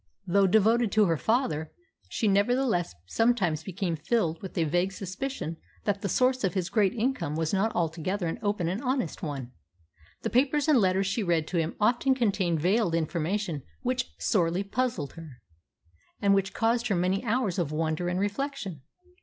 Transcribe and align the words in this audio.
Though 0.25 0.47
devoted 0.47 0.91
to 0.93 1.05
her 1.05 1.15
father, 1.15 1.71
she 2.09 2.27
nevertheless 2.27 2.95
sometimes 3.05 3.61
became 3.61 3.95
filled 3.95 4.41
with 4.41 4.57
a 4.57 4.63
vague 4.63 4.91
suspicion 4.93 5.57
that 5.83 6.01
the 6.01 6.09
source 6.09 6.43
of 6.43 6.55
his 6.55 6.71
great 6.71 6.95
income 6.95 7.35
was 7.35 7.53
not 7.53 7.71
altogether 7.75 8.25
an 8.25 8.39
open 8.41 8.67
and 8.67 8.81
honest 8.81 9.21
one. 9.21 9.51
The 10.23 10.31
papers 10.31 10.67
and 10.67 10.79
letters 10.79 11.05
she 11.05 11.21
read 11.21 11.45
to 11.49 11.57
him 11.57 11.75
often 11.79 12.15
contained 12.15 12.59
veiled 12.61 12.95
information 12.95 13.61
which 13.83 14.11
sorely 14.17 14.63
puzzled 14.63 15.13
her, 15.13 15.33
and 16.19 16.33
which 16.33 16.51
caused 16.51 16.87
her 16.87 16.95
many 16.95 17.23
hours 17.23 17.59
of 17.59 17.71
wonder 17.71 18.09
and 18.09 18.19
reflection. 18.19 18.81